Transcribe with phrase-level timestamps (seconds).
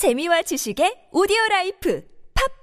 [0.00, 2.08] 재미와 지식의 오디오 life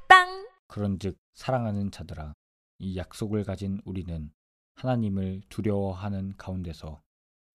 [0.07, 2.33] 팟빵 그런즉 사랑하는 자들아
[2.79, 4.31] 이 약속을 가진 우리는
[4.73, 6.99] 하나님을 두려워하는 가운데서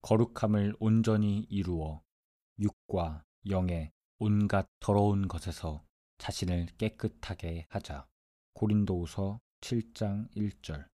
[0.01, 2.01] 거룩함을 온전히 이루어
[2.59, 5.83] 육과 영의 온갖 더러운 것에서
[6.17, 8.07] 자신을 깨끗하게 하자.
[8.53, 10.87] 고린도후서 7장 1절.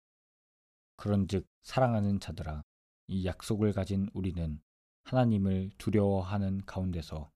[0.95, 2.63] 그런즉 사랑하는 자들아
[3.05, 4.59] 이 약속을 가진 우리는
[5.03, 7.29] 하나님을 두려워하는 가운데서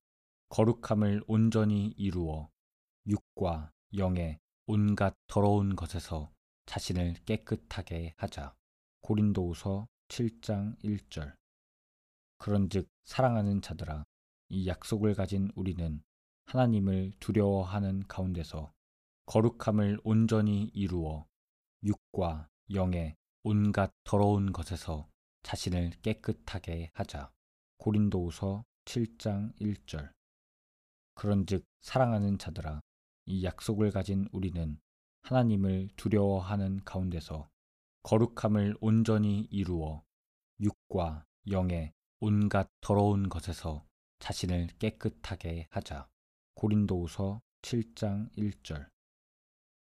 [0.54, 2.48] 거룩함을 온전히 이루어
[3.08, 6.30] 육과 영의 온갖 더러운 것에서
[6.66, 8.54] 자신을 깨끗하게 하자.
[9.00, 11.34] 고린도후서 7장 1절.
[12.38, 14.04] 그런즉 사랑하는 자들아
[14.50, 16.00] 이 약속을 가진 우리는
[16.44, 18.72] 하나님을 두려워하는 가운데서
[19.26, 21.26] 거룩함을 온전히 이루어
[21.82, 25.08] 육과 영의 온갖 더러운 것에서
[25.42, 27.32] 자신을 깨끗하게 하자.
[27.78, 30.13] 고린도후서 7장 1절.
[31.14, 32.80] 그런즉 사랑하는 자들아
[33.26, 34.78] 이 약속을 가진 우리는
[35.22, 37.48] 하나님을 두려워하는 가운데서
[38.02, 40.02] 거룩함을 온전히 이루어
[40.60, 43.84] 육과 영의 온갖 더러운 것에서
[44.18, 46.08] 자신을 깨끗하게 하자.
[46.54, 48.88] 고린도후서 7장 1절.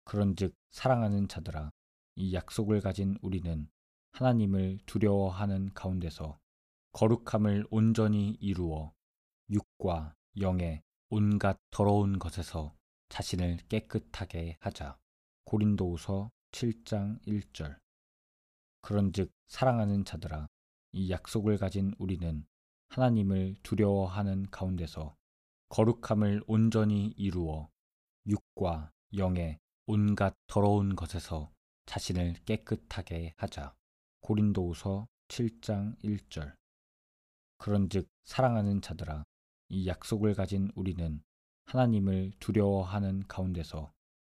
[0.05, 1.71] 그런즉 사랑하는 자들아
[2.15, 3.69] 이 약속을 가진 우리는
[4.11, 6.39] 하나님을 두려워하는 가운데서
[6.93, 8.93] 거룩함을 온전히 이루어
[9.49, 12.75] 육과 영의 온갖 더러운 것에서
[13.07, 14.97] 자신을 깨끗하게 하자.
[15.45, 17.79] 고린도후서 7장 1절.
[18.81, 20.47] 그런즉 사랑하는 자들아
[20.91, 22.45] 이 약속을 가진 우리는
[22.89, 25.15] 하나님을 두려워하는 가운데서
[25.69, 27.69] 거룩함을 온전히 이루어
[28.25, 31.49] 육과 영의 온갖 더러운 것에서
[31.85, 33.73] 자신을 깨끗하게 하자.
[34.19, 36.53] 고린도후서 7장 1절.
[37.59, 39.23] 그런즉 사랑하는 자들아
[39.69, 41.21] 이 약속을 가진 우리는
[41.65, 43.91] 하나님을 두려워하는 가운데서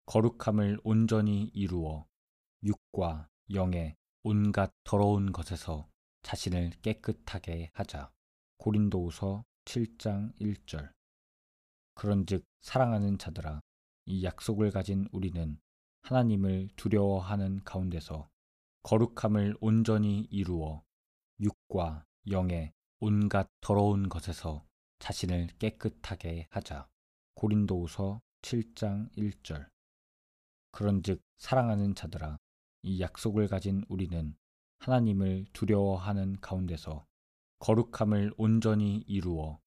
[0.06, 2.06] 거룩함을 온전히 이루어
[2.64, 5.90] 육과 영의 온갖 더러운 것에서
[6.22, 8.12] 자신을 깨끗하게 하자.
[8.58, 10.92] 고린도후서 7장 1절.
[11.96, 13.62] 그런즉 사랑하는 자들아
[14.06, 15.60] 이 약속을 가진 우리는
[16.04, 18.30] 하나님을 두려워하는 가운데서
[18.84, 20.84] 거룩함을 온전히 이루어
[21.40, 24.67] 육과 영의 온갖 더러운 것에서
[25.00, 26.88] 자신을 깨끗하게 하자.
[27.36, 29.70] 고린도후서 7장 1절.
[30.72, 32.38] 그런즉 사랑하는 자들아
[32.84, 34.36] 이 약속을 가진 우리는
[34.80, 37.06] 하나님을 두려워하는 가운데서
[37.60, 39.60] 거룩함을 온전히 이루어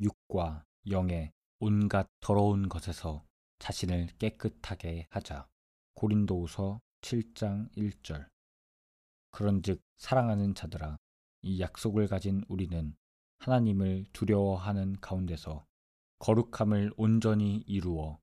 [0.00, 3.24] 육과 영의 온갖 더러운 것에서
[3.58, 5.46] 자신을 깨끗하게 하자.
[5.94, 8.28] 고린도후서 7장 1절.
[9.30, 10.96] 그런즉 사랑하는 자들아
[11.42, 12.94] 이 약속을 가진 우리는
[13.40, 15.64] 하나님을 두려워하는 가운데서
[16.18, 18.18] 거룩함을 온전히 이루어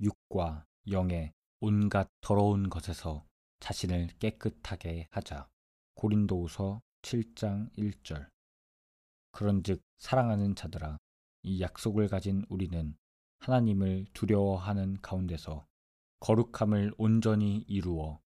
[0.00, 3.26] 육과 영의 온갖 더러운 것에서
[3.60, 5.48] 자신을 깨끗하게 하자.
[5.96, 8.30] 고린도후서 7장 1절.
[9.32, 10.96] 그런즉 사랑하는 자들아
[11.42, 12.96] 이 약속을 가진 우리는
[13.40, 15.66] 하나님을 두려워하는 가운데서
[16.20, 18.18] 거룩함을 온전히 이루어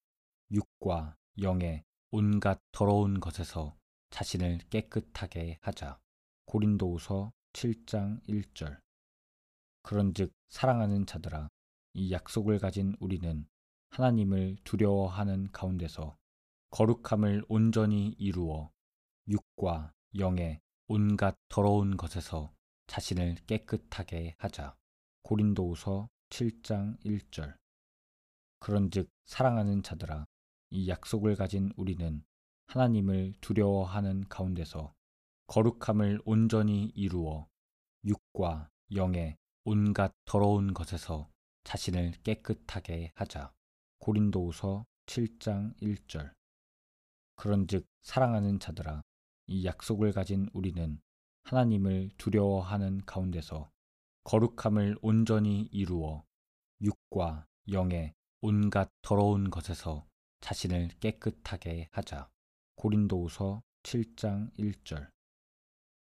[0.53, 1.83] 육과 영의
[2.13, 3.77] 온갖 더러운 것에서
[4.11, 5.99] 자신을 깨끗하게 하자.
[6.49, 8.81] 고린도후서 7장 1절.
[9.83, 11.51] 그런즉 사랑하는 자들아
[11.93, 13.47] 이 약속을 가진 우리는
[13.91, 16.17] 하나님을 두려워하는 가운데서
[16.71, 18.71] 거룩함을 온전히 이루어
[19.29, 22.51] 육과 영의 온갖 더러운 것에서
[22.87, 24.75] 자신을 깨끗하게 하자.
[25.25, 27.59] 고린도후서 7장 1절.
[28.61, 30.25] 그런즉 사랑하는 자들아
[30.71, 32.25] 이 약속을 가진 우리는
[32.69, 34.95] 하나님을 두려워하는 가운데서
[35.49, 37.49] 거룩함을 온전히 이루어
[38.05, 41.31] 육과 영의 온갖 더러운 것에서
[41.65, 43.55] 자신을 깨끗하게 하자.
[43.99, 46.35] 고린도후서 7장 1절.
[47.37, 49.01] 그런즉 사랑하는 자들아
[49.47, 51.01] 이 약속을 가진 우리는
[51.45, 53.71] 하나님을 두려워하는 가운데서
[54.25, 56.25] 거룩함을 온전히 이루어
[56.83, 58.13] 육과 영의
[58.43, 60.07] 온갖 더러운 것에서
[60.41, 62.29] 자신을 깨끗하게 하자.
[62.77, 65.09] 고린도후서 7장 1절.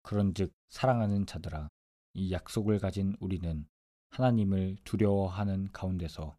[0.02, 1.68] 그런즉 사랑하는 자들아
[2.14, 3.66] 이 약속을 가진 우리는
[4.10, 6.36] 하나님을 두려워하는 가운데서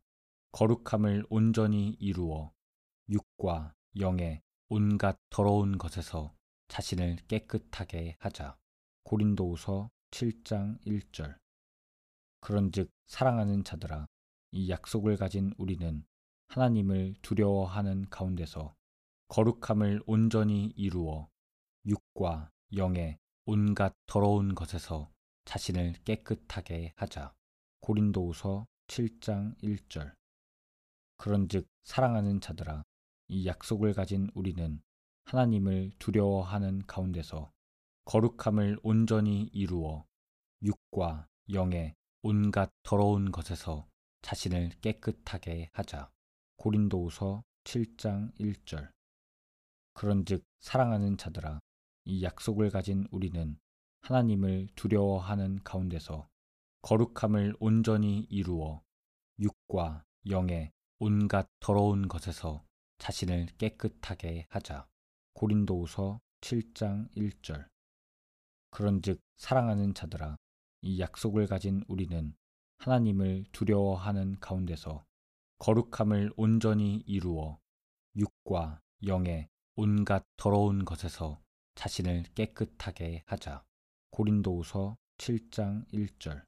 [0.51, 2.51] 거룩함을 온전히 이루어
[3.09, 6.33] 육과 영의 온갖 더러운 것에서
[6.67, 8.57] 자신을 깨끗하게 하자.
[9.03, 11.38] 고린도후서 7장 1절.
[12.41, 14.07] 그런즉 사랑하는 자들아
[14.51, 16.03] 이 약속을 가진 우리는
[16.47, 18.75] 하나님을 두려워하는 가운데서
[19.27, 21.29] 거룩함을 온전히 이루어
[21.85, 23.19] 육과 영의
[23.51, 25.10] 온갖 더러운 것에서
[25.46, 27.34] 자신을 깨끗하게 하자.
[27.80, 30.13] 고린도후서 7장 1절
[31.18, 32.84] 그런즉 사랑하는 자들아
[33.30, 34.80] 이 약속을 가진 우리는
[35.25, 37.51] 하나님을 두려워하는 가운데서
[38.06, 40.06] 거룩함을 온전히 이루어
[40.62, 43.88] 육과 영의 온갖 더러운 것에서
[44.22, 46.12] 자신을 깨끗하게 하자.
[46.57, 48.92] 고린도후서 7장 1절
[49.96, 51.60] 그런즉 사랑하는 자들아
[52.06, 53.57] 이 약속을 가진 우리는
[54.01, 56.28] 하나님을 두려워하는 가운데서
[56.81, 58.81] 거룩함을 온전히 이루어
[59.40, 62.63] 육과 영의 온갖 더러운 것에서
[62.98, 64.88] 자신을 깨끗하게 하자.
[65.34, 67.68] 고린도후서 7장 1절
[68.72, 70.38] 그런즉 사랑하는 자들아
[70.81, 72.34] 이 약속을 가진 우리는
[72.78, 75.06] 하나님을 두려워하는 가운데서
[75.60, 77.60] 거룩함을 온전히 이루어
[78.16, 81.42] 육과 영의 온갖 더러운 것에서
[81.79, 83.63] 자신을 깨끗하게 하자.
[84.11, 86.43] 고린도후서 7장 1절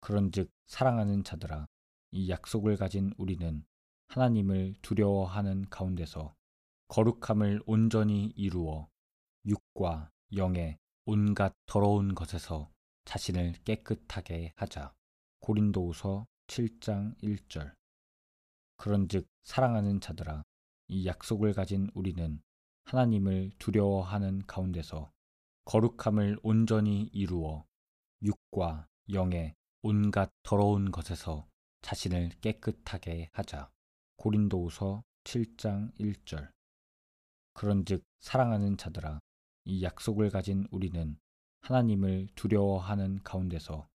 [0.00, 1.66] 그런즉 사랑하는 자들아
[2.12, 3.62] 이 약속을 가진 우리는
[4.08, 6.34] 하나님을 두려워하는 가운데서
[6.88, 8.88] 거룩함을 온전히 이루어
[9.44, 12.70] 육과 영의 온갖 더러운 것에서
[13.04, 14.94] 자신을 깨끗하게 하자.
[15.40, 17.74] 고린도후서 7장 1절
[18.78, 20.42] 그런즉 사랑하는 자들아
[20.88, 22.40] 이 약속을 가진 우리는
[22.84, 25.10] 하나님을 두려워하는 가운데서
[25.64, 27.64] 거룩함을 온전히 이루어
[28.22, 31.46] 육과 영의 온갖 더러운 것에서
[31.82, 33.70] 자신을 깨끗하게 하자.
[34.16, 36.50] 고린도후서 7장 1절
[37.54, 39.20] 그런즉 사랑하는 자들아
[39.64, 41.18] 이 약속을 가진 우리는
[41.62, 43.88] 하나님을 두려워하는 가운데서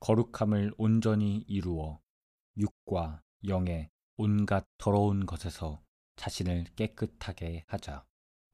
[0.00, 2.00] 거룩함을 온전히 이루어
[2.56, 5.82] 육과 영의 온갖 더러운 것에서
[6.16, 8.04] 자신을 깨끗하게 하자.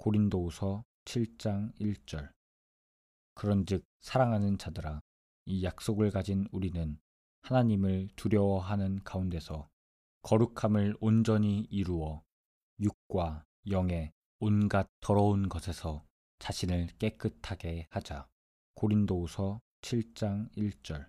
[0.07, 2.31] 고린도후서 7장 1절.
[3.35, 5.01] 그런즉 사랑하는 자들아
[5.47, 6.97] 이 약속을 가진 우리는
[7.43, 9.69] 하나님을 두려워하는 가운데서
[10.23, 12.23] 거룩함을 온전히 이루어
[12.79, 16.07] 육과 영의 온갖 더러운 것에서
[16.39, 18.29] 자신을 깨끗하게 하자.
[18.77, 21.09] 고린도후서 7장 1절.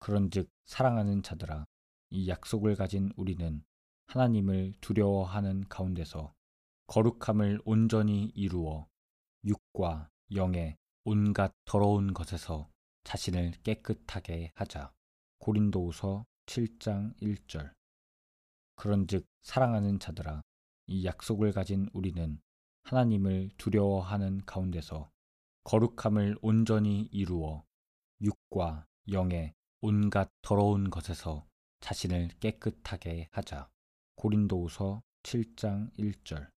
[0.00, 1.64] 그런즉 사랑하는 자들아
[2.10, 3.62] 이 약속을 가진 우리는
[4.06, 6.34] 하나님을 두려워하는 가운데서
[6.86, 8.86] 거룩함을 온전히 이루어
[9.44, 12.68] 육과 영의 온갖 더러운 것에서
[13.04, 14.92] 자신을 깨끗하게 하자.
[15.38, 17.72] 고린도후서 7장 1절.
[18.76, 20.42] 그런즉 사랑하는 자들아
[20.86, 22.40] 이 약속을 가진 우리는
[22.84, 25.10] 하나님을 두려워하는 가운데서
[25.64, 27.64] 거룩함을 온전히 이루어
[28.20, 31.46] 육과 영의 온갖 더러운 것에서
[31.80, 33.68] 자신을 깨끗하게 하자.
[34.16, 36.53] 고린도후서 7장 1절.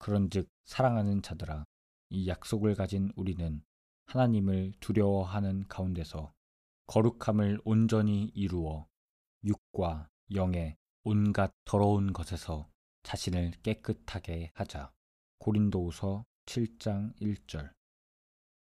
[0.00, 1.66] 그런즉 사랑하는 자들아
[2.08, 3.62] 이 약속을 가진 우리는
[4.06, 6.32] 하나님을 두려워하는 가운데서
[6.86, 8.88] 거룩함을 온전히 이루어
[9.44, 12.68] 육과 영의 온갖 더러운 것에서
[13.02, 14.90] 자신을 깨끗하게 하자.
[15.38, 17.72] 고린도후서 7장 1절.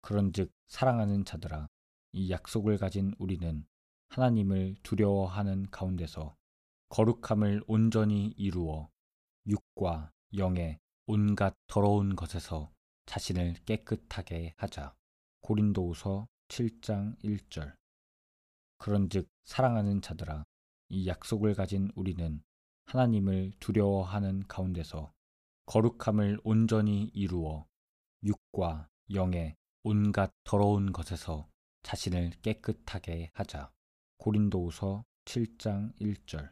[0.03, 1.67] 그런즉 사랑하는 자들아
[2.13, 3.67] 이 약속을 가진 우리는
[4.11, 6.37] 하나님을 두려워하는 가운데서
[6.89, 8.89] 거룩함을 온전히 이루어
[9.47, 12.73] 육과 영의 온갖 더러운 것에서
[13.07, 14.93] 자신을 깨끗하게 하자.
[15.43, 17.77] 고린도후서 7장 1절.
[18.79, 20.45] 그런즉 사랑하는 자들아
[20.89, 22.43] 이 약속을 가진 우리는
[22.87, 25.13] 하나님을 두려워하는 가운데서
[25.67, 27.67] 거룩함을 온전히 이루어
[28.25, 31.49] 육과 영의 온갖 더러운 것에서
[31.85, 33.71] 자신을 깨끗하게 하자.
[34.19, 36.51] 고린도후서 7장 1절.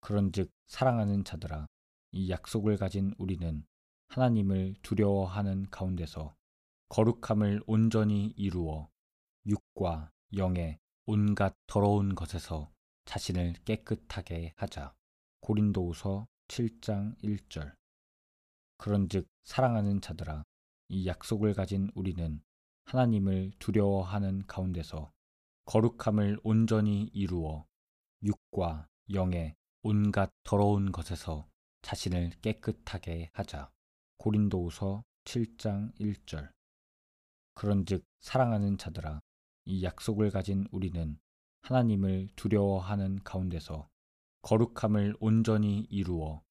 [0.00, 1.66] 그런즉 사랑하는 자들아
[2.12, 3.64] 이 약속을 가진 우리는
[4.08, 6.34] 하나님을 두려워하는 가운데서
[6.90, 8.90] 거룩함을 온전히 이루어
[9.46, 12.70] 육과 영의 온갖 더러운 것에서
[13.06, 14.94] 자신을 깨끗하게 하자.
[15.40, 17.74] 고린도후서 7장 1절.
[18.76, 20.44] 그런즉 사랑하는 자들아
[20.88, 22.42] 이 약속을 가진 우리는
[22.84, 25.10] 하나님을 두려워하는 가운데서
[25.64, 27.66] 거룩함을 온전히 이루어
[28.22, 31.48] 육과 영의 온갖 더러운 것에서
[31.82, 33.70] 자신을 깨끗하게 하자.
[34.18, 36.50] 고린도후서 7장 1절.
[37.54, 39.20] 그런즉 사랑하는 자들아
[39.66, 41.18] 이 약속을 가진 우리는
[41.62, 43.88] 하나님을 두려워하는 가운데서
[44.42, 46.42] 거룩함을 온전히 이루어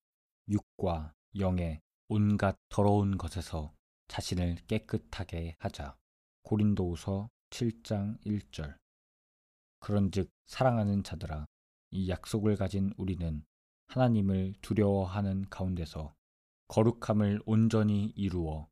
[0.47, 3.73] 육과 영의 온갖 더러운 것에서
[4.07, 5.97] 자신을 깨끗하게 하자.
[6.43, 8.77] 고린도후서 7장 1절.
[9.79, 11.45] 그런즉 사랑하는 자들아
[11.91, 13.43] 이 약속을 가진 우리는
[13.91, 16.15] 하나님을 두려워하는 가운데서
[16.69, 18.69] 거룩함을 온전히 이루어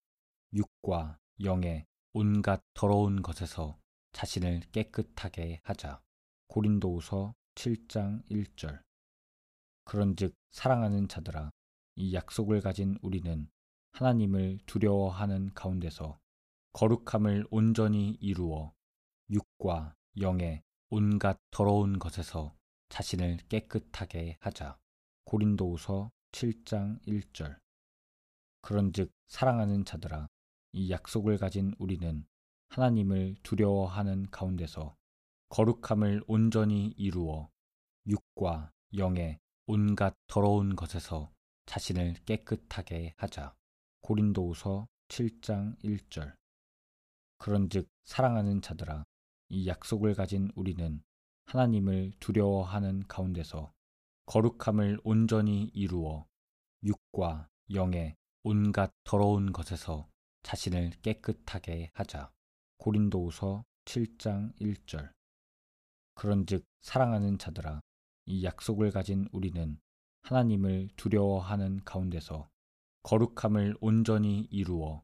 [0.53, 3.77] 육과 영의 온갖 더러운 것에서
[4.13, 6.01] 자신을 깨끗하게 하자.
[6.47, 8.81] 고린도후서 7장 1절
[9.83, 11.51] 그런즉 사랑하는 자들아
[11.97, 13.49] 이 약속을 가진 우리는
[13.91, 16.17] 하나님을 두려워하는 가운데서
[16.71, 18.73] 거룩함을 온전히 이루어
[19.29, 22.55] 육과 영의 온갖 더러운 것에서
[22.87, 24.79] 자신을 깨끗하게 하자.
[25.29, 27.59] 고린도후서 7장 1절
[28.61, 30.27] 그런즉 사랑하는 자들아
[30.71, 32.25] 이 약속을 가진 우리는
[32.69, 34.95] 하나님을 두려워하는 가운데서
[35.49, 37.47] 거룩함을 온전히 이루어
[38.07, 41.31] 육과 영의 온갖 더러운 것에서
[41.67, 43.53] 자신을 깨끗하게 하자.
[44.01, 46.33] 고린도후서 7장 1절
[47.37, 49.03] 그런즉 사랑하는 자들아
[49.49, 51.03] 이 약속을 가진 우리는
[51.45, 53.71] 하나님을 두려워하는 가운데서
[54.29, 56.27] 거룩함을 온전히 이루어
[56.83, 60.07] 육과 영의 온갖 더러운 것에서
[60.43, 62.31] 자신을 깨끗하게 하자.
[62.77, 65.11] 고린도후서 7장 1절
[66.13, 67.81] 그런즉 사랑하는 자들아
[68.27, 69.79] 이 약속을 가진 우리는
[70.21, 72.51] 하나님을 두려워하는 가운데서
[73.01, 75.03] 거룩함을 온전히 이루어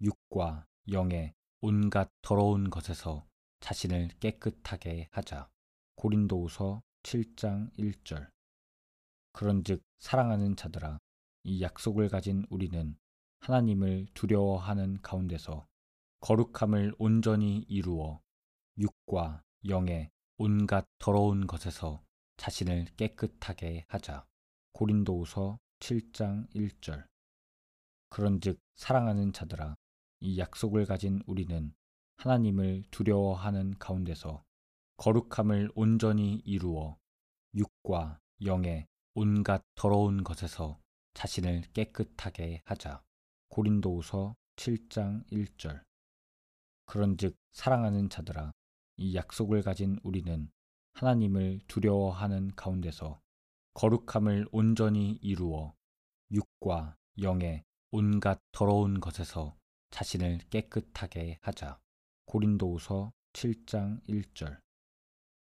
[0.00, 3.26] 육과 영의 온갖 더러운 것에서
[3.58, 5.50] 자신을 깨끗하게 하자.
[5.96, 8.30] 고린도후서 7장 1절
[9.32, 10.98] 그런즉 사랑하는 자들아
[11.44, 12.96] 이 약속을 가진 우리는
[13.40, 15.66] 하나님을 두려워하는 가운데서
[16.20, 18.20] 거룩함을 온전히 이루어
[18.78, 22.02] 육과 영의 온갖 더러운 것에서
[22.36, 24.26] 자신을 깨끗하게 하자.
[24.72, 27.06] 고린도후서 7장 1절.
[28.10, 29.76] 그런즉 사랑하는 자들아
[30.20, 31.72] 이 약속을 가진 우리는
[32.16, 34.42] 하나님을 두려워하는 가운데서
[34.96, 36.98] 거룩함을 온전히 이루어
[37.54, 40.78] 육과 영의 온갖 더러운 것에서
[41.14, 43.02] 자신을 깨끗하게 하자.
[43.48, 45.82] 고린도후서 7장 1절.
[46.86, 48.52] 그런즉 사랑하는 자들아
[48.98, 50.48] 이 약속을 가진 우리는
[50.92, 53.20] 하나님을 두려워하는 가운데서
[53.74, 55.74] 거룩함을 온전히 이루어
[56.30, 59.56] 육과 영의 온갖 더러운 것에서
[59.90, 61.80] 자신을 깨끗하게 하자.
[62.26, 64.60] 고린도후서 7장 1절.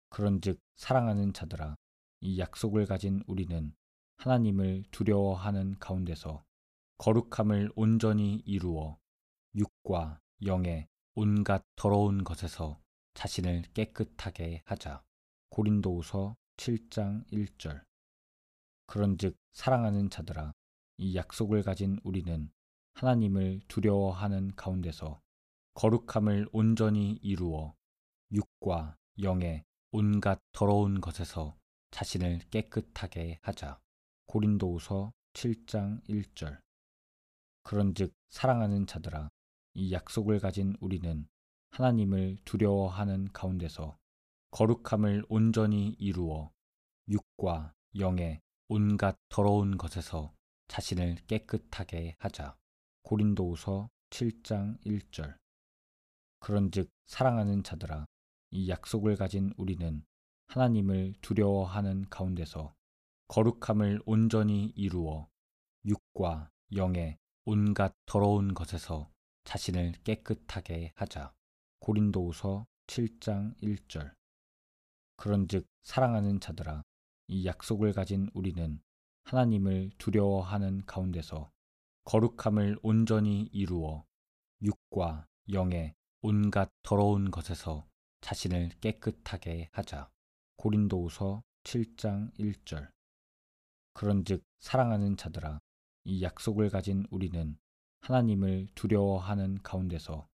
[0.10, 1.76] 그런즉 사랑하는 자들아
[2.22, 3.74] 이 약속을 가진 우리는
[4.18, 6.44] 하나님을 두려워하는 가운데서
[6.98, 8.98] 거룩함을 온전히 이루어
[9.56, 12.80] 육과 영의 온갖 더러운 것에서
[13.14, 15.04] 자신을 깨끗하게 하자.
[15.50, 17.84] 고린도후서 7장 1절.
[18.88, 20.54] 그런즉 사랑하는 자들아
[20.98, 22.52] 이 약속을 가진 우리는
[22.94, 25.22] 하나님을 두려워하는 가운데서
[25.76, 27.76] 거룩함을 온전히 이루어
[28.32, 31.56] 육과 영의 온갖 더러운 것에서
[31.92, 33.80] 자신을 깨끗하게 하자.
[34.28, 36.60] 고린도후서 7장 1절.
[37.64, 39.30] 그런즉 사랑하는 자들아
[39.74, 41.28] 이 약속을 가진 우리는
[41.72, 43.98] 하나님을 두려워하는 가운데서
[44.52, 46.52] 거룩함을 온전히 이루어
[47.10, 50.34] 육과 영의 온갖 더러운 것에서
[50.68, 52.58] 자신을 깨끗하게 하자.
[53.04, 55.38] 고린도후서 7장 1절.
[56.40, 58.06] 그런즉 사랑하는 자들아
[58.52, 60.04] 이 약속을 가진 우리는
[60.48, 62.74] 하나님을 두려워하는 가운데서
[63.28, 65.28] 거룩함을 온전히 이루어
[65.86, 69.10] 육과 영의 온갖 더러운 것에서
[69.44, 71.34] 자신을 깨끗하게 하자.
[71.80, 74.14] 고린도후서 7장 1절.
[75.18, 76.84] 그런즉 사랑하는 자들아
[77.28, 78.82] 이 약속을 가진 우리는
[79.24, 81.52] 하나님을 두려워하는 가운데서
[82.06, 84.06] 거룩함을 온전히 이루어
[84.62, 87.86] 육과 영의 온갖 더러운 것에서
[88.22, 90.10] 자신을 깨끗하게 하자.
[90.58, 92.90] 고린도후서 7장 1절.
[93.94, 95.60] 그런즉 사랑하는 자들아
[96.06, 97.58] 이 약속을 가진 우리는
[98.02, 100.28] 하나님을 두려워하는 가운데서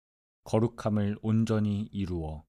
[0.45, 2.45] 거룩함을 온전히 이루어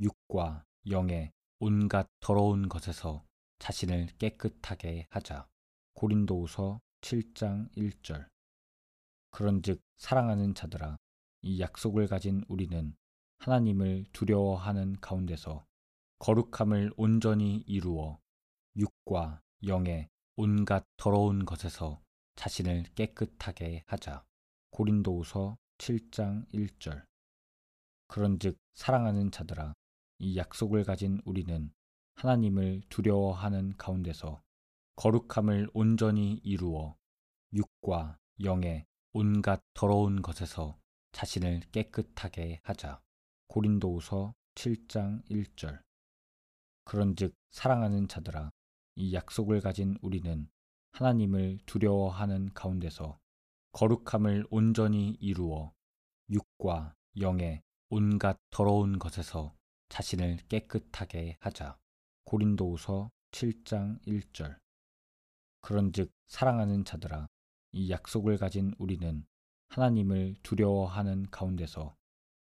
[0.00, 3.24] 육과 영의 온갖 더러운 것에서
[3.58, 5.48] 자신을 깨끗하게 하자.
[5.94, 8.28] 고린도후서 7장 1절.
[9.30, 10.96] 그런즉 사랑하는 자들아
[11.42, 12.94] 이 약속을 가진 우리는
[13.38, 15.64] 하나님을 두려워하는 가운데서
[16.18, 18.18] 거룩함을 온전히 이루어
[18.76, 22.00] 육과 영의 온갖 더러운 것에서
[22.34, 24.24] 자신을 깨끗하게 하자.
[24.70, 27.04] 고린도후서 7장 1절.
[28.08, 29.74] 그런즉 사랑하는 자들아
[30.18, 31.72] 이 약속을 가진 우리는
[32.16, 34.42] 하나님을 두려워하는 가운데서
[34.96, 36.96] 거룩함을 온전히 이루어
[37.52, 40.78] 육과 영의 온갖 더러운 것에서
[41.12, 43.00] 자신을 깨끗하게 하자.
[43.46, 45.87] 고린도후서 7장 1절.
[46.88, 48.50] 그런즉 사랑하는 자들아
[48.96, 50.48] 이 약속을 가진 우리는
[50.92, 53.18] 하나님을 두려워하는 가운데서
[53.72, 55.74] 거룩함을 온전히 이루어
[56.30, 59.54] 육과 영의 온갖 더러운 것에서
[59.90, 61.76] 자신을 깨끗하게 하자.
[62.24, 64.58] 고린도후서 7장 1절
[65.60, 67.28] 그런즉 사랑하는 자들아
[67.72, 69.26] 이 약속을 가진 우리는
[69.68, 71.94] 하나님을 두려워하는 가운데서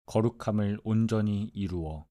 [0.05, 2.05] 거룩함을 온전히 이루어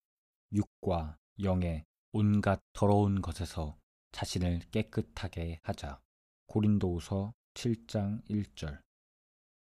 [0.53, 1.85] 육과 영의
[2.16, 3.76] 온갖 더러운 것에서
[4.12, 6.00] 자신을 깨끗하게 하자.
[6.47, 8.80] 고린도후서 7장 1절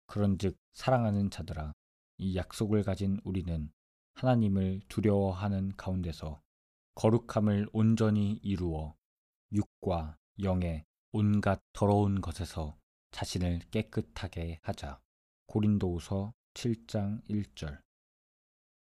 [0.06, 1.74] 그런즉 사랑하는 자들아
[2.20, 3.72] 이 약속을 가진 우리는
[4.14, 6.40] 하나님을 두려워하는 가운데서
[6.94, 8.94] 거룩함을 온전히 이루어
[9.52, 12.78] 육과 영의 온갖 더러운 것에서
[13.10, 15.00] 자신을 깨끗하게 하자.
[15.48, 17.82] 고린도후서 7장 1절